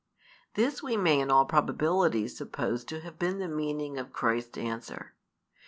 This 0.55 0.81
we 0.81 0.97
may 0.97 1.19
in 1.19 1.29
all 1.29 1.45
probability 1.45 2.27
suppose 2.27 2.83
to 2.85 3.01
have 3.01 3.19
been 3.19 3.37
the 3.37 3.47
meaning 3.47 3.99
of 3.99 4.11
Christ's 4.11 4.57
answer. 4.57 5.13